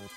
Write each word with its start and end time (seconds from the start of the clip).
From 0.00 0.08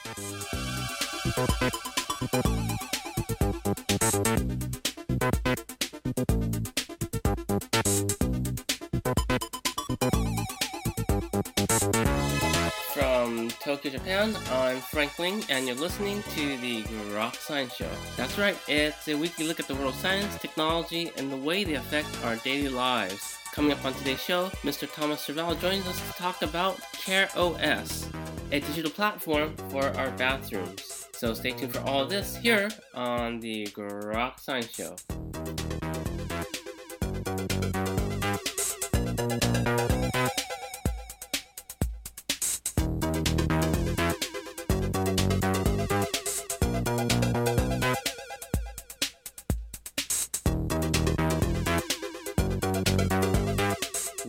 Tokyo, 13.60 13.92
Japan, 13.92 14.34
I'm 14.52 14.80
Frank 14.80 15.20
Ling, 15.20 15.44
and 15.50 15.68
you're 15.68 15.76
listening 15.76 16.24
to 16.36 16.58
the 16.58 16.84
Grok 16.84 17.36
Science 17.36 17.74
Show. 17.74 17.90
That's 18.16 18.38
right, 18.38 18.56
it's 18.70 19.10
a 19.10 19.16
weekly 19.16 19.48
look 19.48 19.60
at 19.60 19.68
the 19.68 19.76
world 19.76 19.94
of 19.94 20.00
science, 20.00 20.38
technology, 20.38 21.12
and 21.18 21.30
the 21.30 21.36
way 21.36 21.66
they 21.66 21.74
affect 21.74 22.08
our 22.24 22.38
daily 22.38 22.70
lives. 22.70 23.36
Coming 23.52 23.74
up 23.74 23.84
on 23.84 23.94
today's 23.96 24.22
show, 24.22 24.48
Mr. 24.64 24.90
Thomas 24.92 25.20
Serval 25.22 25.56
joins 25.56 25.86
us 25.88 26.00
to 26.08 26.14
talk 26.14 26.42
about 26.42 26.80
Care 26.94 27.28
OS, 27.36 28.08
a 28.54 28.60
digital 28.60 28.92
platform 28.92 29.56
for 29.70 29.84
our 29.98 30.12
bathrooms. 30.12 31.08
So 31.14 31.34
stay 31.34 31.52
tuned 31.52 31.74
for 31.74 31.82
all 31.82 32.06
this 32.06 32.36
here 32.36 32.70
on 32.94 33.40
the 33.40 33.66
Grok 33.68 34.40
Science 34.40 34.72
Show. 34.76 34.96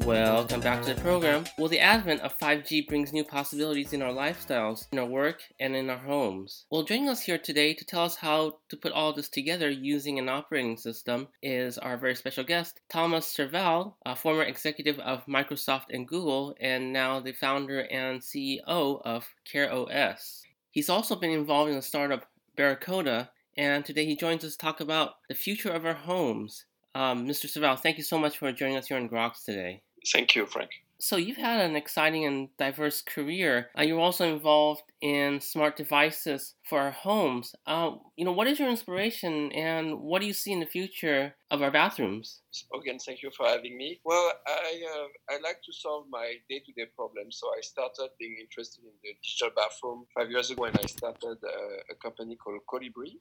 Welcome 0.04 0.60
back 0.60 0.82
to 0.82 0.92
the 0.92 1.00
program. 1.00 1.46
Well, 1.56 1.68
the 1.68 1.80
advent 1.80 2.20
of 2.20 2.38
5G 2.38 2.86
brings 2.86 3.14
new 3.14 3.24
possibilities 3.24 3.94
in 3.94 4.02
our 4.02 4.12
lifestyles, 4.12 4.86
in 4.92 4.98
our 4.98 5.06
work, 5.06 5.40
and 5.58 5.74
in 5.74 5.88
our 5.88 5.96
homes. 5.96 6.66
Well, 6.70 6.82
joining 6.82 7.08
us 7.08 7.22
here 7.22 7.38
today 7.38 7.72
to 7.72 7.86
tell 7.86 8.02
us 8.02 8.16
how 8.16 8.58
to 8.68 8.77
put 8.77 8.92
all 8.92 9.14
this 9.14 9.30
together 9.30 9.70
using 9.70 10.19
an 10.19 10.28
operating 10.28 10.77
system 10.77 11.28
is 11.42 11.78
our 11.78 11.97
very 11.97 12.14
special 12.14 12.44
guest, 12.44 12.80
Thomas 12.91 13.25
Serval, 13.25 13.97
a 14.05 14.14
former 14.14 14.42
executive 14.42 14.98
of 14.98 15.25
Microsoft 15.25 15.86
and 15.88 16.06
Google, 16.06 16.55
and 16.60 16.92
now 16.92 17.19
the 17.19 17.32
founder 17.32 17.80
and 17.91 18.20
CEO 18.20 19.00
of 19.06 19.27
CareOS. 19.50 20.42
He's 20.70 20.91
also 20.91 21.16
been 21.16 21.30
involved 21.30 21.70
in 21.70 21.77
the 21.77 21.82
startup 21.82 22.27
Baracoda, 22.58 23.30
and 23.56 23.86
today 23.86 24.05
he 24.05 24.16
joins 24.16 24.44
us 24.44 24.52
to 24.52 24.58
talk 24.58 24.80
about 24.80 25.14
the 25.30 25.34
future 25.34 25.70
of 25.70 25.86
our 25.86 25.94
homes. 25.94 26.66
Um, 26.94 27.27
Mr. 27.27 27.48
Serval, 27.48 27.77
thank 27.77 27.97
you 27.97 28.05
so 28.05 28.19
much 28.19 28.36
for 28.36 28.52
joining 28.52 28.77
us 28.77 28.88
here 28.88 28.98
on 28.98 29.08
Groks 29.08 29.44
today. 29.47 29.80
Thank 30.12 30.34
you, 30.34 30.47
Frank. 30.47 30.70
So 31.00 31.16
you've 31.16 31.36
had 31.36 31.60
an 31.60 31.77
exciting 31.77 32.24
and 32.24 32.48
diverse 32.56 33.02
career. 33.02 33.69
Uh, 33.77 33.83
you're 33.83 34.00
also 34.00 34.24
involved 34.33 34.84
in 35.00 35.41
smart 35.41 35.77
devices 35.77 36.55
for 36.69 36.80
our 36.80 36.92
homes. 36.92 37.55
Uh, 37.66 37.91
you 38.16 38.25
know, 38.25 38.32
what 38.32 38.47
is 38.47 38.58
your 38.58 38.70
inspiration, 38.70 39.52
and 39.52 40.00
what 40.00 40.20
do 40.20 40.27
you 40.27 40.32
see 40.32 40.52
in 40.52 40.60
the 40.60 40.66
future 40.66 41.34
of 41.50 41.60
our 41.62 41.70
bathrooms? 41.70 42.41
Again, 42.80 42.98
thank 43.05 43.22
you 43.22 43.30
for 43.36 43.47
having 43.47 43.77
me. 43.77 44.00
Well, 44.05 44.32
I 44.47 44.82
uh, 44.94 45.34
I 45.34 45.41
like 45.42 45.60
to 45.66 45.72
solve 45.72 46.06
my 46.08 46.36
day-to-day 46.48 46.86
problems, 46.97 47.38
so 47.41 47.48
I 47.48 47.60
started 47.60 48.10
being 48.19 48.36
interested 48.41 48.84
in 48.84 48.94
the 49.02 49.12
digital 49.22 49.50
bathroom 49.55 50.06
five 50.16 50.30
years 50.30 50.50
ago, 50.50 50.64
and 50.64 50.78
I 50.78 50.86
started 50.86 51.38
uh, 51.44 51.92
a 51.92 51.94
company 52.02 52.36
called 52.36 52.60
Kolibree 52.72 53.19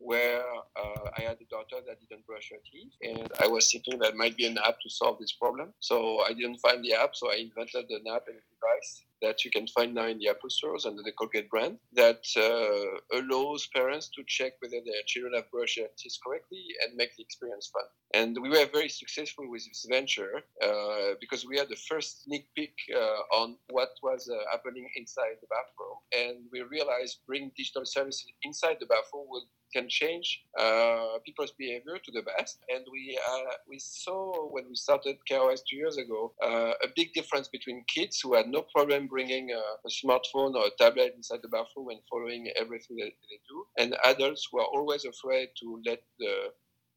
where 0.00 0.42
uh, 0.76 1.04
I 1.18 1.22
had 1.22 1.38
a 1.40 1.48
daughter 1.50 1.84
that 1.86 2.00
didn't 2.00 2.26
brush 2.26 2.50
her 2.50 2.58
teeth, 2.70 2.92
and 3.02 3.30
I 3.40 3.46
was 3.46 3.70
thinking 3.70 3.98
that 4.00 4.16
might 4.16 4.36
be 4.36 4.46
an 4.46 4.58
app 4.58 4.80
to 4.80 4.90
solve 4.90 5.18
this 5.20 5.32
problem. 5.32 5.74
So 5.80 6.20
I 6.20 6.32
didn't 6.32 6.58
find 6.58 6.82
the 6.84 6.94
app, 6.94 7.14
so 7.14 7.30
I 7.30 7.36
invented 7.36 7.90
an 7.90 8.04
app 8.12 8.24
and 8.28 8.40
device 8.60 9.04
that 9.22 9.44
you 9.44 9.50
can 9.50 9.66
find 9.66 9.94
now 9.94 10.06
in 10.06 10.18
the 10.18 10.28
Apple 10.28 10.50
stores 10.50 10.86
under 10.86 11.02
the 11.02 11.12
Colgate 11.12 11.50
brand 11.50 11.76
that 11.92 12.24
uh, 12.36 13.18
allows 13.18 13.68
parents 13.74 14.08
to 14.08 14.22
check 14.26 14.52
whether 14.60 14.80
their 14.84 15.02
children 15.06 15.34
have 15.34 15.50
brushed 15.50 15.76
their 15.76 15.88
teeth 15.98 16.16
correctly 16.24 16.64
and 16.82 16.96
make 16.96 17.14
the 17.16 17.22
experience 17.22 17.70
fun. 17.72 17.84
And 18.14 18.36
we 18.40 18.48
were 18.48 18.66
very 18.72 18.88
successful 18.88 19.48
with 19.48 19.64
this 19.66 19.86
venture 19.88 20.42
uh, 20.62 21.14
because 21.20 21.46
we 21.46 21.58
had 21.58 21.68
the 21.68 21.76
first 21.88 22.24
sneak 22.24 22.46
peek 22.56 22.74
uh, 22.94 23.36
on 23.40 23.56
what 23.70 23.90
was 24.02 24.28
uh, 24.28 24.36
happening 24.50 24.88
inside 24.96 25.36
the 25.40 25.48
bathroom. 25.48 25.98
And 26.16 26.46
we 26.50 26.62
realized 26.62 27.18
bringing 27.26 27.52
digital 27.56 27.84
services 27.84 28.26
inside 28.42 28.76
the 28.80 28.86
bathroom 28.86 29.26
would 29.28 29.44
can 29.72 29.88
change 29.88 30.42
uh, 30.58 31.18
people's 31.24 31.52
behavior 31.52 31.96
to 32.04 32.12
the 32.12 32.22
best. 32.22 32.58
And 32.68 32.84
we 32.90 33.18
uh, 33.30 33.52
we 33.68 33.78
saw 33.78 34.48
when 34.50 34.64
we 34.68 34.74
started 34.74 35.16
CareOS 35.30 35.60
two 35.68 35.76
years 35.76 35.96
ago 35.96 36.32
uh, 36.42 36.72
a 36.82 36.88
big 36.94 37.12
difference 37.12 37.48
between 37.48 37.84
kids 37.86 38.20
who 38.20 38.34
had 38.34 38.48
no 38.50 38.62
problem 38.74 39.06
bringing 39.06 39.50
a, 39.50 39.62
a, 39.86 39.90
smartphone 39.90 40.54
or 40.54 40.66
a 40.66 40.76
tablet 40.78 41.14
inside 41.16 41.40
the 41.42 41.48
bathroom 41.48 41.88
and 41.90 42.00
following 42.10 42.50
everything 42.56 42.96
that 42.96 43.12
they 43.28 43.38
do, 43.48 43.64
and 43.78 43.96
adults 44.04 44.48
who 44.50 44.60
are 44.60 44.66
always 44.66 45.04
afraid 45.04 45.48
to 45.60 45.82
let 45.86 46.02
the 46.18 46.50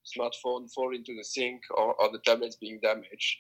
smartphone 0.06 0.72
fall 0.74 0.94
into 0.94 1.16
the 1.16 1.24
sink 1.24 1.62
or, 1.76 1.94
or 1.96 2.12
the 2.12 2.20
tablets 2.20 2.58
being 2.58 2.80
damaged. 2.82 3.38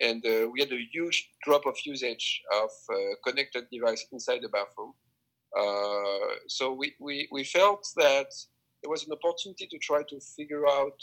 And 0.00 0.24
uh, 0.26 0.48
we 0.52 0.60
had 0.60 0.72
a 0.72 0.88
huge 0.92 1.30
drop 1.42 1.66
of 1.66 1.76
usage 1.84 2.42
of 2.52 2.70
uh, 2.90 2.96
connected 3.26 3.66
device 3.72 4.06
inside 4.12 4.40
the 4.42 4.48
bathroom. 4.48 4.92
Uh, 5.58 6.34
so 6.48 6.72
we, 6.72 6.94
we, 7.00 7.28
we 7.32 7.44
felt 7.44 7.86
that 7.96 8.28
there 8.82 8.90
was 8.90 9.06
an 9.06 9.12
opportunity 9.12 9.66
to 9.66 9.78
try 9.78 10.02
to 10.08 10.20
figure 10.36 10.66
out 10.66 11.00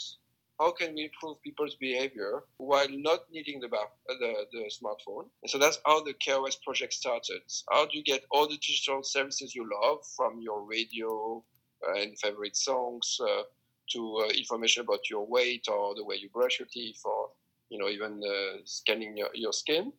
how 0.60 0.70
can 0.70 0.94
we 0.94 1.04
improve 1.04 1.42
people's 1.42 1.74
behavior 1.76 2.44
while 2.58 2.86
not 2.90 3.20
needing 3.32 3.60
the, 3.60 3.68
the, 3.68 4.46
the 4.52 4.70
smartphone. 4.70 5.26
And 5.42 5.50
so 5.50 5.58
that's 5.58 5.78
how 5.84 6.02
the 6.02 6.14
CareOS 6.14 6.62
project 6.62 6.92
started. 6.92 7.42
How 7.70 7.86
do 7.86 7.98
you 7.98 8.04
get 8.04 8.24
all 8.30 8.46
the 8.48 8.56
digital 8.56 9.02
services 9.02 9.54
you 9.54 9.68
love 9.82 9.98
from 10.16 10.40
your 10.40 10.64
radio 10.64 11.42
uh, 11.86 12.00
and 12.00 12.18
favorite 12.18 12.56
songs 12.56 13.18
uh, 13.20 13.42
to 13.90 14.24
uh, 14.24 14.28
information 14.28 14.82
about 14.82 15.10
your 15.10 15.26
weight 15.26 15.66
or 15.68 15.94
the 15.94 16.04
way 16.04 16.16
you 16.16 16.30
brush 16.30 16.58
your 16.58 16.68
teeth 16.72 17.00
or 17.04 17.28
you 17.68 17.78
know 17.78 17.88
even 17.88 18.20
uh, 18.24 18.58
scanning 18.64 19.16
your, 19.16 19.28
your 19.34 19.52
skin 19.52 19.92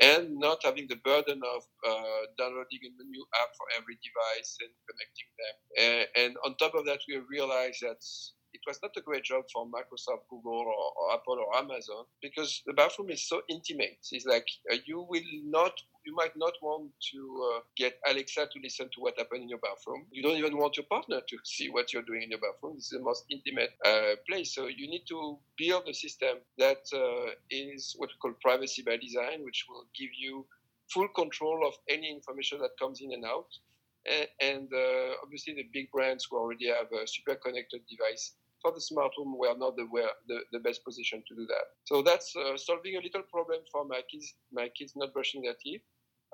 and 0.00 0.38
not 0.38 0.58
having 0.64 0.86
the 0.88 0.96
burden 0.96 1.40
of 1.54 1.62
uh, 1.86 2.26
downloading 2.38 2.80
a 2.82 3.04
new 3.04 3.24
app 3.40 3.48
for 3.56 3.66
every 3.78 3.98
device 4.00 4.56
and 4.60 4.70
connecting 4.88 5.30
them. 5.36 5.56
And, 5.84 6.24
and, 6.24 6.36
on 6.46 6.56
top 6.56 6.74
of 6.74 6.86
that, 6.86 7.00
we 7.06 7.20
realized 7.28 7.82
that 7.82 8.02
was 8.66 8.78
not 8.82 8.92
a 8.96 9.00
great 9.00 9.24
job 9.24 9.44
for 9.52 9.66
Microsoft, 9.66 10.28
Google, 10.30 10.52
or, 10.52 10.92
or 10.98 11.14
Apple 11.14 11.38
or 11.38 11.56
Amazon 11.56 12.04
because 12.20 12.62
the 12.66 12.72
bathroom 12.72 13.10
is 13.10 13.28
so 13.28 13.42
intimate. 13.48 13.98
It's 14.10 14.26
like 14.26 14.46
uh, 14.72 14.76
you 14.86 15.06
will 15.08 15.22
not, 15.44 15.72
you 16.04 16.14
might 16.14 16.36
not 16.36 16.52
want 16.62 16.90
to 17.12 17.52
uh, 17.54 17.60
get 17.76 17.98
Alexa 18.08 18.46
to 18.46 18.60
listen 18.62 18.86
to 18.86 19.00
what 19.00 19.18
happened 19.18 19.42
in 19.42 19.48
your 19.48 19.58
bathroom. 19.58 20.06
You 20.10 20.22
don't 20.22 20.36
even 20.36 20.56
want 20.58 20.76
your 20.76 20.86
partner 20.86 21.20
to 21.20 21.36
see 21.44 21.68
what 21.68 21.92
you're 21.92 22.02
doing 22.02 22.22
in 22.22 22.30
your 22.30 22.40
bathroom. 22.40 22.74
This 22.76 22.86
is 22.86 22.98
the 22.98 23.04
most 23.04 23.24
intimate 23.30 23.70
uh, 23.84 24.16
place. 24.28 24.54
So 24.54 24.68
you 24.68 24.88
need 24.88 25.04
to 25.08 25.38
build 25.58 25.88
a 25.88 25.94
system 25.94 26.38
that 26.58 26.82
uh, 26.94 27.32
is 27.50 27.94
what 27.98 28.10
we 28.10 28.18
call 28.20 28.34
privacy 28.40 28.82
by 28.82 28.96
design, 28.96 29.44
which 29.44 29.66
will 29.68 29.86
give 29.98 30.10
you 30.18 30.46
full 30.92 31.08
control 31.08 31.66
of 31.66 31.74
any 31.88 32.10
information 32.10 32.58
that 32.60 32.70
comes 32.78 33.00
in 33.00 33.12
and 33.12 33.24
out. 33.24 33.48
And, 34.04 34.28
and 34.40 34.68
uh, 34.72 35.14
obviously, 35.22 35.54
the 35.54 35.68
big 35.72 35.90
brands 35.92 36.26
who 36.28 36.36
already 36.36 36.68
have 36.68 36.90
a 36.92 37.06
super 37.06 37.36
connected 37.36 37.82
device 37.88 38.34
for 38.62 38.72
the 38.72 38.80
smart 38.80 39.12
home 39.16 39.36
were 39.36 39.56
not 39.58 39.76
the, 39.76 39.86
the, 40.28 40.38
the 40.52 40.60
best 40.60 40.84
position 40.84 41.22
to 41.28 41.34
do 41.34 41.46
that. 41.46 41.66
So 41.84 42.02
that's 42.02 42.34
uh, 42.36 42.56
solving 42.56 42.96
a 42.96 43.02
little 43.02 43.22
problem 43.30 43.60
for 43.70 43.84
my 43.84 44.00
kids, 44.10 44.34
my 44.52 44.68
kids 44.78 44.92
not 44.96 45.12
brushing 45.12 45.42
their 45.42 45.56
teeth. 45.62 45.82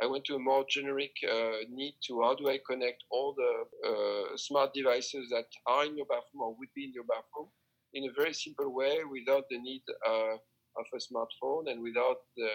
I 0.01 0.07
went 0.07 0.25
to 0.27 0.37
a 0.37 0.39
more 0.39 0.65
generic 0.69 1.13
uh, 1.29 1.67
need 1.69 1.97
to 2.07 2.23
how 2.23 2.37
do 2.37 2.49
I 2.49 2.61
connect 2.69 3.03
all 3.11 3.35
the 3.35 3.53
uh, 3.89 4.37
smart 4.37 4.73
devices 4.73 5.29
that 5.31 5.47
are 5.67 5.85
in 5.87 5.97
your 5.97 6.07
bathroom 6.07 6.43
or 6.43 6.55
would 6.57 6.69
be 6.77 6.85
in 6.85 6.93
your 6.93 7.05
bathroom 7.05 7.49
in 7.95 8.05
a 8.05 8.13
very 8.13 8.33
simple 8.33 8.73
way 8.73 8.99
without 9.11 9.45
the 9.51 9.59
need 9.59 9.83
uh, 10.07 10.35
of 10.35 10.87
a 10.95 10.99
smartphone 10.99 11.71
and 11.71 11.83
without 11.83 12.19
the 12.37 12.51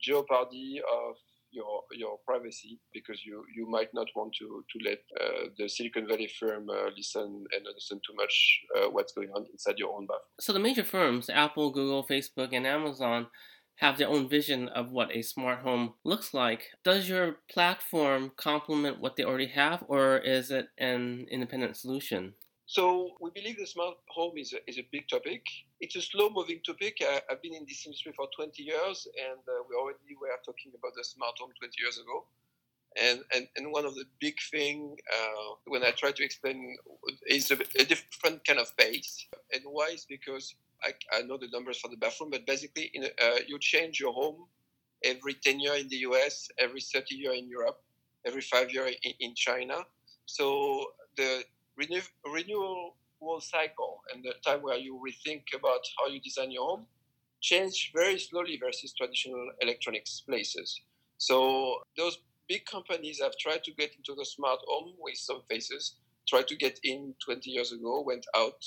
jeopardy 0.00 0.80
of 0.80 1.16
your 1.50 1.82
your 1.92 2.18
privacy 2.26 2.78
because 2.92 3.24
you 3.24 3.44
you 3.54 3.68
might 3.68 3.88
not 3.94 4.08
want 4.14 4.32
to 4.38 4.64
to 4.70 4.88
let 4.88 4.98
uh, 5.20 5.48
the 5.58 5.68
Silicon 5.68 6.06
Valley 6.06 6.30
firm 6.38 6.68
uh, 6.70 6.90
listen 6.96 7.44
and 7.54 7.66
understand 7.66 8.00
too 8.06 8.14
much 8.16 8.60
uh, 8.76 8.90
what's 8.90 9.12
going 9.12 9.30
on 9.30 9.46
inside 9.52 9.78
your 9.78 9.94
own 9.94 10.06
bathroom. 10.06 10.40
So 10.40 10.52
the 10.52 10.58
major 10.58 10.84
firms, 10.84 11.28
Apple, 11.28 11.70
Google, 11.70 12.06
Facebook, 12.06 12.50
and 12.52 12.66
Amazon. 12.66 13.26
Have 13.76 13.96
their 13.96 14.08
own 14.08 14.28
vision 14.28 14.68
of 14.68 14.90
what 14.90 15.16
a 15.16 15.22
smart 15.22 15.60
home 15.60 15.94
looks 16.04 16.34
like. 16.34 16.64
Does 16.84 17.08
your 17.08 17.36
platform 17.50 18.30
complement 18.36 19.00
what 19.00 19.16
they 19.16 19.24
already 19.24 19.46
have, 19.46 19.82
or 19.88 20.18
is 20.18 20.50
it 20.50 20.66
an 20.76 21.24
independent 21.30 21.78
solution? 21.78 22.34
So 22.70 23.16
we 23.20 23.30
believe 23.34 23.58
the 23.58 23.66
smart 23.66 23.96
home 24.10 24.38
is 24.38 24.52
a, 24.52 24.58
is 24.70 24.78
a 24.78 24.86
big 24.92 25.08
topic. 25.08 25.42
It's 25.80 25.96
a 25.96 26.00
slow-moving 26.00 26.60
topic. 26.64 26.98
I, 27.02 27.20
have 27.28 27.42
been 27.42 27.52
in 27.52 27.66
this 27.66 27.84
industry 27.84 28.12
for 28.14 28.28
20 28.36 28.62
years, 28.62 29.08
and 29.18 29.40
uh, 29.40 29.64
we 29.68 29.74
already 29.74 30.14
were 30.20 30.28
talking 30.46 30.70
about 30.78 30.92
the 30.96 31.02
smart 31.02 31.34
home 31.40 31.50
20 31.58 31.72
years 31.82 31.98
ago. 31.98 32.26
And, 32.96 33.24
and, 33.34 33.48
and 33.56 33.72
one 33.72 33.86
of 33.86 33.96
the 33.96 34.04
big 34.20 34.36
thing 34.52 34.96
uh, 35.12 35.54
when 35.66 35.82
I 35.82 35.90
try 35.90 36.12
to 36.12 36.24
explain 36.24 36.76
is 37.26 37.50
a, 37.50 37.54
a, 37.76 37.84
different 37.84 38.44
kind 38.44 38.60
of 38.60 38.76
pace. 38.76 39.26
And 39.52 39.64
why 39.64 39.88
is 39.88 40.06
because 40.08 40.54
I, 40.80 40.92
I 41.12 41.22
know 41.22 41.38
the 41.38 41.48
numbers 41.52 41.80
for 41.80 41.88
the 41.88 41.96
bathroom, 41.96 42.30
but 42.30 42.46
basically 42.46 42.92
in, 42.94 43.02
uh, 43.02 43.40
you 43.48 43.58
change 43.58 43.98
your 43.98 44.12
home 44.12 44.46
every 45.02 45.34
10 45.34 45.58
years 45.58 45.80
in 45.80 45.88
the 45.88 46.06
US, 46.10 46.48
every 46.56 46.82
30 46.82 47.16
years 47.16 47.36
in 47.36 47.48
Europe 47.48 47.80
every 48.24 48.42
five 48.42 48.70
years 48.70 48.94
in, 49.02 49.12
in 49.20 49.34
China. 49.34 49.78
So 50.26 50.92
the 51.16 51.42
renew, 51.80 52.02
renewal 52.24 52.94
cycle 53.40 54.02
and 54.12 54.22
the 54.24 54.34
time 54.44 54.62
where 54.62 54.78
you 54.78 55.00
rethink 55.06 55.42
about 55.54 55.80
how 55.98 56.06
you 56.06 56.20
design 56.20 56.50
your 56.50 56.66
home 56.68 56.86
change 57.40 57.92
very 57.94 58.18
slowly 58.18 58.58
versus 58.62 58.92
traditional 58.92 59.50
electronics 59.60 60.20
places. 60.20 60.82
So 61.18 61.76
those 61.96 62.18
big 62.48 62.64
companies 62.66 63.20
have 63.22 63.32
tried 63.38 63.64
to 63.64 63.72
get 63.72 63.94
into 63.96 64.14
the 64.16 64.24
smart 64.24 64.60
home 64.66 64.92
with 64.98 65.16
some 65.16 65.42
faces, 65.48 65.96
tried 66.28 66.48
to 66.48 66.56
get 66.56 66.78
in 66.84 67.14
20 67.24 67.50
years 67.50 67.72
ago, 67.72 68.02
went 68.06 68.26
out, 68.36 68.62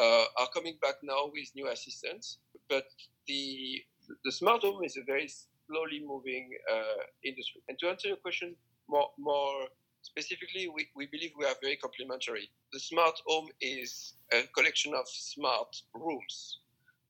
uh, 0.00 0.24
are 0.38 0.48
coming 0.54 0.76
back 0.82 0.96
now 1.02 1.30
with 1.32 1.48
new 1.54 1.68
assistants. 1.68 2.38
But 2.68 2.86
the 3.26 3.82
the 4.24 4.32
smart 4.32 4.62
home 4.62 4.82
is 4.84 4.96
a 4.96 5.04
very 5.04 5.28
slowly 5.66 6.02
moving 6.06 6.50
uh, 6.72 7.02
industry. 7.24 7.60
And 7.68 7.78
to 7.80 7.88
answer 7.88 8.08
your 8.08 8.16
question 8.16 8.56
more 8.88 9.10
more 9.18 9.68
specifically, 10.10 10.68
we, 10.74 10.88
we 10.96 11.06
believe 11.06 11.32
we 11.38 11.44
are 11.44 11.54
very 11.62 11.76
complementary. 11.76 12.50
The 12.72 12.80
smart 12.80 13.16
home 13.26 13.48
is 13.60 14.14
a 14.32 14.42
collection 14.56 14.94
of 14.94 15.06
smart 15.08 15.72
rooms 15.94 16.60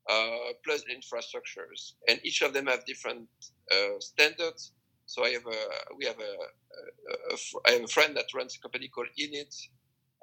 uh, 0.08 0.52
plus 0.64 0.82
infrastructures, 0.90 1.92
and 2.08 2.18
each 2.24 2.42
of 2.42 2.52
them 2.52 2.66
have 2.66 2.84
different 2.84 3.28
uh, 3.72 3.98
standards. 4.00 4.72
So 5.06 5.24
I 5.24 5.30
have 5.30 5.46
a 5.46 5.60
we 5.96 6.04
have 6.06 6.20
a, 6.30 7.70
have 7.70 7.84
a 7.84 7.88
friend 7.88 8.16
that 8.16 8.34
runs 8.34 8.56
a 8.56 8.60
company 8.60 8.88
called 8.88 9.08
Innit, 9.18 9.54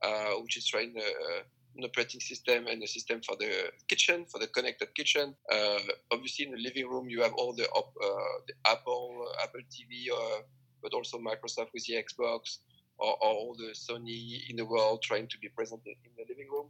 uh, 0.03 0.33
which 0.41 0.57
is 0.57 0.67
trying 0.67 0.93
uh, 0.97 1.41
an 1.77 1.83
operating 1.83 2.19
system 2.19 2.67
and 2.67 2.81
a 2.83 2.87
system 2.87 3.21
for 3.25 3.35
the 3.37 3.71
kitchen, 3.87 4.25
for 4.31 4.39
the 4.39 4.47
connected 4.47 4.93
kitchen. 4.95 5.35
Uh, 5.51 5.79
obviously, 6.11 6.45
in 6.45 6.51
the 6.51 6.61
living 6.61 6.87
room, 6.89 7.09
you 7.09 7.21
have 7.21 7.33
all 7.33 7.53
the, 7.53 7.63
uh, 7.63 8.37
the 8.47 8.53
Apple, 8.67 9.27
Apple 9.43 9.61
TV, 9.73 10.09
uh, 10.13 10.41
but 10.85 10.93
also 10.95 11.17
Microsoft 11.17 11.69
with 11.73 11.83
the 11.87 11.95
Xbox, 11.95 12.59
or, 12.99 13.13
or, 13.23 13.31
all 13.39 13.55
the 13.57 13.71
Sony 13.73 14.47
in 14.49 14.55
the 14.55 14.65
world 14.65 15.01
trying 15.01 15.27
to 15.27 15.37
be 15.39 15.49
present 15.49 15.81
in 15.85 16.11
the 16.15 16.25
living 16.29 16.47
room. 16.51 16.67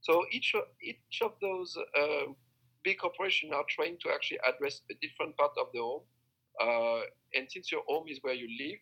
So 0.00 0.24
each 0.32 0.54
of, 0.54 0.62
each 0.82 1.20
of 1.22 1.32
those 1.42 1.76
uh, 1.76 2.32
big 2.82 2.98
corporations 2.98 3.52
are 3.52 3.66
trying 3.68 3.98
to 4.02 4.08
actually 4.10 4.40
address 4.48 4.80
a 4.90 4.94
different 5.02 5.36
part 5.36 5.52
of 5.60 5.66
the 5.74 5.80
home. 5.80 6.04
Uh, 6.64 7.02
and 7.36 7.44
since 7.50 7.70
your 7.70 7.82
home 7.86 8.06
is 8.08 8.18
where 8.22 8.34
you 8.34 8.48
live, 8.64 8.78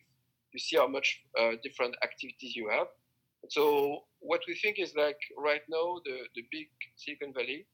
you 0.53 0.59
see 0.59 0.77
how 0.77 0.87
much 0.87 1.21
uh, 1.37 1.51
different 1.61 1.95
activities 2.01 2.55
you 2.55 2.69
have. 2.69 2.87
So 3.49 4.03
what 4.19 4.41
we 4.47 4.55
think 4.55 4.79
is 4.79 4.93
like 4.95 5.19
right 5.37 5.65
now 5.69 5.99
the, 6.05 6.17
the 6.33 6.43
big 6.51 6.67
Silicon 6.95 7.33
Valley 7.33 7.67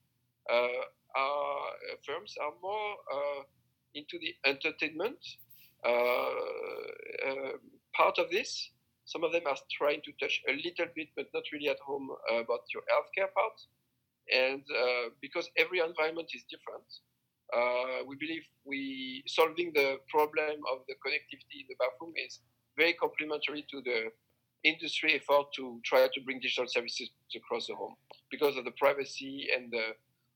uh, 0.52 0.84
are, 1.16 1.68
uh, 1.92 1.96
firms 2.06 2.34
are 2.42 2.54
more 2.62 2.92
uh, 3.14 3.44
into 3.94 4.18
the 4.20 4.34
entertainment 4.50 5.20
part 8.04 8.20
of 8.20 8.30
this. 8.30 8.72
Some 9.06 9.24
of 9.24 9.32
them 9.32 9.44
are 9.48 9.58
trying 9.80 10.02
to 10.06 10.12
touch 10.20 10.42
a 10.50 10.54
little 10.54 10.90
bit, 10.96 11.10
but 11.16 11.28
not 11.34 11.44
really 11.54 11.70
at 11.70 11.80
home 11.86 12.10
about 12.32 12.64
your 12.74 12.84
healthcare 12.92 13.32
part. 13.40 13.58
And 14.32 14.64
because 15.22 15.50
every 15.58 15.80
environment 15.80 16.30
is 16.34 16.44
different, 16.50 16.88
uh, 17.54 18.04
we 18.08 18.16
believe 18.16 18.44
we 18.66 19.24
solving 19.28 19.72
the 19.74 19.98
problem 20.10 20.56
of 20.72 20.78
the 20.88 20.96
connectivity 21.06 21.58
in 21.62 21.68
the 21.70 21.76
bathroom 21.78 22.14
is 22.26 22.40
very 22.78 22.94
complementary 22.94 23.66
to 23.70 23.82
the 23.82 24.10
industry 24.64 25.14
effort 25.20 25.48
to 25.58 25.80
try 25.84 26.08
to 26.14 26.22
bring 26.26 26.40
digital 26.40 26.66
services 26.68 27.10
across 27.36 27.68
the 27.68 27.76
home 27.76 27.96
because 28.32 28.56
of 28.58 28.64
the 28.64 28.72
privacy 28.72 29.50
and 29.56 29.72
the, 29.72 29.88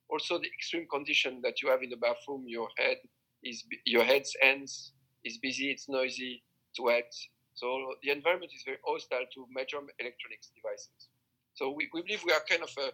also 0.09 0.37
the 0.37 0.47
extreme 0.47 0.85
condition 0.91 1.39
that 1.41 1.61
you 1.61 1.69
have 1.69 1.81
in 1.81 1.89
the 1.89 1.95
bathroom. 1.95 2.43
Your 2.45 2.67
head 2.77 2.97
is 3.43 3.63
your 3.85 4.03
head's 4.03 4.35
ends 4.43 4.91
is 5.23 5.37
busy, 5.37 5.71
it's 5.71 5.87
noisy, 5.89 6.43
it's 6.69 6.79
wet. 6.79 7.11
So 7.57 7.97
the 8.03 8.11
environment 8.11 8.53
is 8.53 8.61
very 8.61 8.77
hostile 8.85 9.25
to 9.33 9.39
major 9.49 9.81
electronics 9.97 10.53
devices. 10.53 11.09
So 11.55 11.73
we, 11.73 11.89
we 11.91 12.03
believe 12.03 12.21
we 12.23 12.31
are 12.31 12.45
kind 12.47 12.61
of 12.61 12.69
a, 12.77 12.93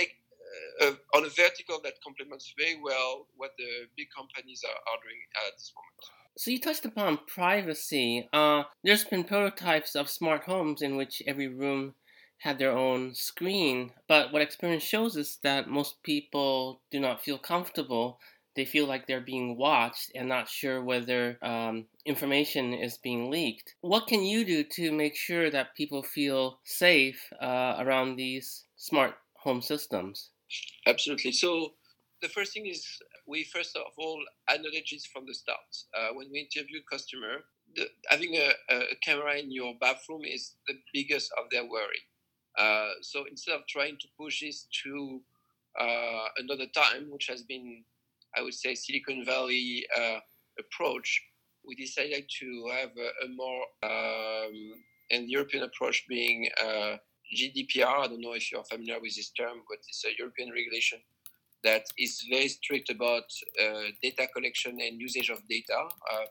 a, 0.00 0.04
a, 0.80 0.96
on 1.14 1.26
a 1.26 1.28
vertical 1.28 1.78
that 1.84 2.00
complements 2.02 2.54
very 2.56 2.80
well 2.80 3.28
what 3.36 3.52
the 3.58 3.84
big 3.98 4.08
companies 4.16 4.64
are, 4.64 4.72
are 4.72 5.00
doing 5.04 5.20
at 5.44 5.52
this 5.60 5.72
moment. 5.76 6.04
So 6.38 6.50
you 6.50 6.58
touched 6.58 6.86
upon 6.86 7.20
privacy. 7.26 8.28
Uh, 8.32 8.62
there's 8.82 9.04
been 9.04 9.24
prototypes 9.24 9.94
of 9.94 10.08
smart 10.08 10.44
homes 10.44 10.80
in 10.80 10.96
which 10.96 11.22
every 11.26 11.48
room 11.48 11.94
had 12.38 12.58
their 12.58 12.72
own 12.72 13.14
screen, 13.14 13.92
but 14.06 14.32
what 14.32 14.40
experience 14.40 14.84
shows 14.84 15.16
is 15.16 15.38
that 15.42 15.68
most 15.68 16.02
people 16.02 16.80
do 16.90 17.00
not 17.00 17.22
feel 17.22 17.36
comfortable. 17.36 18.20
They 18.58 18.64
feel 18.64 18.86
like 18.86 19.06
they're 19.06 19.20
being 19.20 19.56
watched 19.56 20.10
and 20.16 20.28
not 20.28 20.48
sure 20.48 20.82
whether 20.82 21.38
um, 21.42 21.86
information 22.04 22.74
is 22.74 22.98
being 22.98 23.30
leaked. 23.30 23.76
What 23.82 24.08
can 24.08 24.24
you 24.24 24.44
do 24.44 24.64
to 24.64 24.90
make 24.90 25.14
sure 25.14 25.48
that 25.48 25.76
people 25.76 26.02
feel 26.02 26.58
safe 26.64 27.22
uh, 27.40 27.76
around 27.78 28.16
these 28.16 28.64
smart 28.74 29.14
home 29.34 29.62
systems? 29.62 30.30
Absolutely. 30.88 31.30
So 31.30 31.74
the 32.20 32.28
first 32.28 32.52
thing 32.52 32.66
is 32.66 32.84
we 33.28 33.44
first 33.44 33.76
of 33.76 33.92
all 33.96 34.20
acknowledge 34.50 34.92
it 34.92 35.06
from 35.12 35.24
the 35.24 35.34
start. 35.34 35.70
Uh, 35.96 36.08
when 36.14 36.26
we 36.32 36.40
interview 36.40 36.80
customer, 36.90 37.44
the, 37.76 37.86
having 38.08 38.34
a, 38.34 38.50
a, 38.74 38.96
camera 39.04 39.36
in 39.36 39.52
your 39.52 39.74
bathroom 39.80 40.22
is 40.24 40.56
the 40.66 40.74
biggest 40.92 41.30
of 41.38 41.44
their 41.52 41.64
worry. 41.64 42.02
Uh, 42.58 42.90
so 43.02 43.22
instead 43.30 43.54
of 43.54 43.68
trying 43.68 43.98
to 43.98 44.08
push 44.18 44.40
this 44.40 44.66
to 44.82 45.20
uh, 45.78 46.26
another 46.38 46.66
time, 46.74 47.06
which 47.08 47.28
has 47.28 47.42
been, 47.42 47.84
I 48.38 48.42
would 48.42 48.54
say, 48.54 48.74
Silicon 48.74 49.24
Valley 49.24 49.86
uh, 49.98 50.18
approach, 50.58 51.22
we 51.66 51.74
decided 51.74 52.24
to 52.40 52.70
have 52.72 52.90
a, 52.96 53.26
a 53.26 53.28
more 53.34 53.62
um, 53.82 54.54
and 55.10 55.28
European 55.28 55.64
approach 55.64 56.04
being 56.08 56.48
uh, 56.62 56.96
GDPR. 57.36 58.04
I 58.04 58.06
don't 58.06 58.20
know 58.20 58.34
if 58.34 58.50
you're 58.52 58.64
familiar 58.64 59.00
with 59.00 59.16
this 59.16 59.30
term, 59.30 59.58
but 59.68 59.78
it's 59.88 60.04
a 60.04 60.10
European 60.18 60.50
regulation 60.50 61.00
that 61.64 61.82
is 61.98 62.24
very 62.30 62.48
strict 62.48 62.90
about 62.90 63.24
uh, 63.60 63.90
data 64.02 64.28
collection 64.34 64.78
and 64.80 65.00
usage 65.00 65.30
of 65.30 65.40
data, 65.48 65.88
uh, 66.12 66.26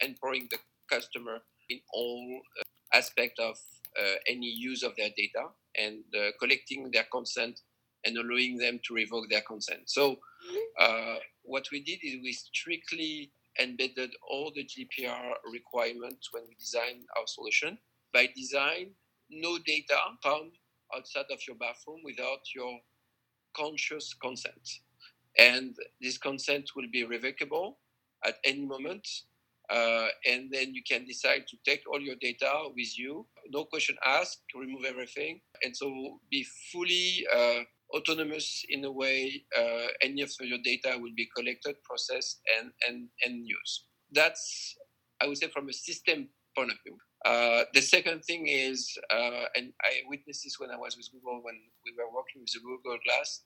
empowering 0.00 0.48
the 0.50 0.58
customer 0.90 1.38
in 1.68 1.78
all 1.92 2.40
uh, 2.58 2.96
aspects 2.96 3.38
of 3.38 3.56
uh, 4.00 4.16
any 4.26 4.46
use 4.46 4.82
of 4.82 4.96
their 4.96 5.10
data 5.16 5.46
and 5.78 6.02
uh, 6.18 6.30
collecting 6.40 6.90
their 6.92 7.06
consent 7.12 7.60
and 8.04 8.16
allowing 8.16 8.56
them 8.56 8.80
to 8.84 8.94
revoke 8.94 9.28
their 9.30 9.42
consent. 9.42 9.82
So, 9.86 10.16
uh, 10.78 11.16
what 11.42 11.66
we 11.72 11.80
did 11.82 12.00
is 12.02 12.16
we 12.22 12.32
strictly 12.32 13.30
embedded 13.60 14.10
all 14.28 14.52
the 14.54 14.64
GDPR 14.64 15.32
requirements 15.52 16.28
when 16.32 16.44
we 16.48 16.54
designed 16.58 17.04
our 17.18 17.26
solution. 17.26 17.78
By 18.12 18.28
design, 18.34 18.90
no 19.30 19.58
data 19.58 19.96
found 20.22 20.52
outside 20.94 21.26
of 21.30 21.40
your 21.46 21.56
bathroom 21.56 22.00
without 22.04 22.40
your 22.54 22.78
conscious 23.56 24.14
consent. 24.14 24.80
And 25.38 25.74
this 26.00 26.18
consent 26.18 26.70
will 26.76 26.88
be 26.92 27.04
revocable 27.04 27.78
at 28.24 28.36
any 28.44 28.64
moment. 28.64 29.06
Uh, 29.70 30.08
and 30.28 30.50
then 30.50 30.74
you 30.74 30.82
can 30.86 31.04
decide 31.06 31.46
to 31.48 31.56
take 31.64 31.82
all 31.90 32.00
your 32.00 32.16
data 32.20 32.50
with 32.76 32.98
you, 32.98 33.26
no 33.48 33.64
question 33.64 33.96
asked, 34.04 34.42
remove 34.54 34.84
everything, 34.84 35.40
and 35.62 35.74
so 35.74 36.20
be 36.30 36.44
fully 36.70 37.26
uh, 37.34 37.60
autonomous 37.94 38.64
in 38.68 38.84
a 38.84 38.92
way. 38.92 39.44
Uh, 39.56 39.88
any 40.02 40.22
of 40.22 40.30
your 40.40 40.58
data 40.64 40.96
will 40.98 41.14
be 41.16 41.28
collected, 41.36 41.76
processed, 41.84 42.40
and 42.58 42.72
and 42.88 43.08
and 43.24 43.46
used. 43.46 43.84
That's 44.12 44.76
I 45.20 45.26
would 45.26 45.38
say 45.38 45.48
from 45.48 45.68
a 45.68 45.72
system 45.72 46.28
point 46.56 46.70
of 46.70 46.78
view. 46.84 46.96
Uh, 47.24 47.64
the 47.72 47.80
second 47.80 48.24
thing 48.24 48.48
is, 48.48 48.98
uh, 49.10 49.44
and 49.54 49.72
I 49.82 50.02
witnessed 50.08 50.42
this 50.44 50.58
when 50.58 50.70
I 50.70 50.76
was 50.76 50.96
with 50.96 51.08
Google 51.12 51.40
when 51.42 51.54
we 51.84 51.92
were 51.96 52.12
working 52.12 52.42
with 52.42 52.52
the 52.52 52.60
Google 52.60 52.98
Glass. 53.04 53.42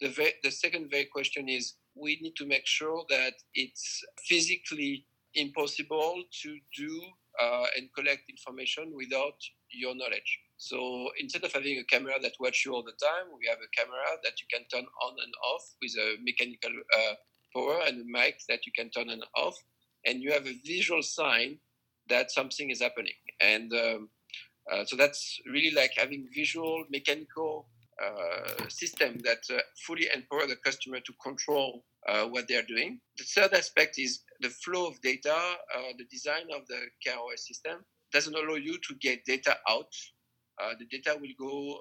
The, 0.00 0.08
ve- 0.08 0.38
the 0.42 0.50
second 0.50 0.90
very 0.90 1.06
question 1.06 1.48
is 1.48 1.74
we 1.94 2.18
need 2.22 2.36
to 2.36 2.46
make 2.46 2.66
sure 2.66 3.04
that 3.10 3.34
it's 3.54 4.02
physically 4.26 5.04
impossible 5.34 6.22
to 6.42 6.58
do 6.76 7.02
uh, 7.40 7.66
and 7.76 7.88
collect 7.94 8.22
information 8.30 8.92
without 8.94 9.36
your 9.70 9.94
knowledge. 9.94 10.40
So 10.58 11.08
instead 11.20 11.44
of 11.44 11.52
having 11.52 11.78
a 11.78 11.84
camera 11.84 12.14
that 12.20 12.32
watches 12.40 12.64
you 12.66 12.74
all 12.74 12.82
the 12.82 12.98
time, 13.00 13.26
we 13.38 13.46
have 13.48 13.58
a 13.58 13.70
camera 13.76 14.04
that 14.24 14.40
you 14.40 14.46
can 14.52 14.66
turn 14.68 14.86
on 15.02 15.14
and 15.24 15.32
off 15.52 15.62
with 15.80 15.92
a 15.96 16.16
mechanical 16.22 16.70
uh, 16.98 17.14
power 17.54 17.80
and 17.86 18.02
a 18.02 18.04
mic 18.04 18.40
that 18.48 18.66
you 18.66 18.72
can 18.76 18.90
turn 18.90 19.08
on 19.08 19.14
and 19.14 19.24
off, 19.36 19.56
and 20.04 20.20
you 20.20 20.32
have 20.32 20.46
a 20.46 20.58
visual 20.66 21.02
sign 21.02 21.58
that 22.08 22.32
something 22.32 22.70
is 22.70 22.82
happening. 22.82 23.12
And 23.40 23.72
um, 23.72 24.08
uh, 24.70 24.84
so 24.84 24.96
that's 24.96 25.40
really 25.46 25.70
like 25.70 25.92
having 25.96 26.26
visual, 26.34 26.84
mechanical 26.90 27.68
uh, 28.04 28.68
system 28.68 29.18
that 29.24 29.44
uh, 29.52 29.58
fully 29.86 30.08
empower 30.14 30.46
the 30.46 30.56
customer 30.56 30.98
to 31.00 31.12
control 31.22 31.84
uh, 32.08 32.24
what 32.24 32.48
they 32.48 32.56
are 32.56 32.62
doing. 32.62 33.00
The 33.16 33.24
third 33.24 33.52
aspect 33.54 33.98
is 33.98 34.24
the 34.40 34.50
flow 34.50 34.88
of 34.88 35.00
data. 35.02 35.34
Uh, 35.34 35.92
the 35.96 36.04
design 36.10 36.46
of 36.54 36.66
the 36.66 36.80
CareOS 37.06 37.40
system 37.40 37.84
doesn't 38.12 38.34
allow 38.34 38.54
you 38.54 38.78
to 38.88 38.94
get 39.00 39.24
data 39.24 39.56
out. 39.68 39.92
Uh, 40.60 40.74
the 40.78 40.84
data 40.86 41.16
will 41.20 41.28
go 41.38 41.78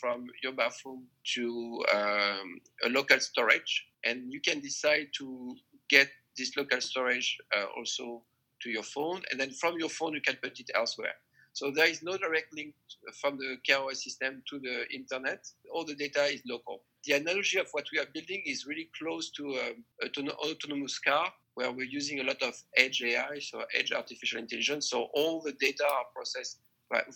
from 0.00 0.26
your 0.42 0.52
bathroom 0.52 1.04
to 1.34 1.82
um, 1.94 2.60
a 2.84 2.88
local 2.88 3.18
storage, 3.20 3.86
and 4.04 4.32
you 4.32 4.40
can 4.40 4.60
decide 4.60 5.08
to 5.16 5.54
get 5.88 6.08
this 6.36 6.56
local 6.56 6.80
storage 6.80 7.38
also 7.76 8.22
to 8.60 8.70
your 8.70 8.82
phone, 8.82 9.22
and 9.30 9.40
then 9.40 9.50
from 9.50 9.78
your 9.78 9.88
phone 9.88 10.12
you 10.12 10.20
can 10.20 10.36
put 10.42 10.60
it 10.60 10.70
elsewhere. 10.74 11.14
So 11.52 11.70
there 11.70 11.88
is 11.88 12.02
no 12.02 12.16
direct 12.16 12.54
link 12.54 12.74
from 13.20 13.36
the 13.36 13.56
CareOS 13.68 13.96
system 13.96 14.42
to 14.48 14.58
the 14.60 14.88
internet. 14.94 15.46
All 15.72 15.84
the 15.84 15.94
data 15.94 16.24
is 16.24 16.42
local. 16.46 16.82
The 17.04 17.14
analogy 17.14 17.58
of 17.58 17.68
what 17.72 17.86
we 17.92 17.98
are 17.98 18.06
building 18.12 18.42
is 18.46 18.66
really 18.66 18.88
close 18.98 19.30
to 19.32 19.44
um, 19.58 19.84
an 20.16 20.28
autonomous 20.30 20.98
car 20.98 21.32
where 21.54 21.72
we're 21.72 21.86
using 21.86 22.20
a 22.20 22.24
lot 22.24 22.40
of 22.42 22.54
edge 22.76 23.02
AI, 23.02 23.38
so 23.40 23.64
edge 23.74 23.92
artificial 23.92 24.38
intelligence. 24.38 24.90
So 24.90 25.08
all 25.14 25.40
the 25.40 25.52
data 25.52 25.84
are 25.84 26.04
processed 26.14 26.60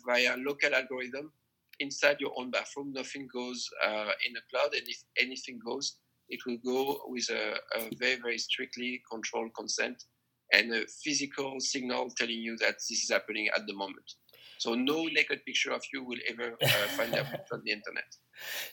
via 0.07 0.37
local 0.39 0.75
algorithm 0.75 1.33
inside 1.81 2.21
your 2.21 2.33
own 2.37 2.51
bathroom. 2.51 2.93
Nothing 2.93 3.29
goes 3.33 3.69
uh, 3.85 4.11
in 4.27 4.33
the 4.33 4.41
cloud, 4.51 4.75
and 4.75 4.87
if 4.87 5.03
anything 5.21 5.59
goes, 5.65 5.97
it 6.29 6.41
will 6.47 6.59
go 6.65 7.01
with 7.07 7.29
a, 7.31 7.55
a 7.77 7.91
very, 7.97 8.17
very 8.17 8.39
strictly 8.39 9.03
controlled 9.11 9.55
consent 9.55 10.05
and 10.53 10.73
a 10.73 10.87
physical 11.03 11.59
signal 11.59 12.09
telling 12.17 12.39
you 12.39 12.57
that 12.59 12.75
this 12.75 13.03
is 13.03 13.11
happening 13.11 13.49
at 13.57 13.67
the 13.67 13.75
moment. 13.75 14.15
So 14.59 14.75
no 14.75 15.05
naked 15.05 15.45
picture 15.45 15.73
of 15.73 15.83
you 15.93 16.05
will 16.05 16.19
ever 16.29 16.57
uh, 16.63 16.69
find 16.97 17.15
out 17.15 17.27
on 17.53 17.63
the 17.65 17.73
internet. 17.73 18.05